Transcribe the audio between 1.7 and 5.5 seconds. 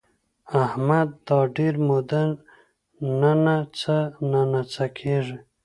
موده ننڅه ننڅه کېږي.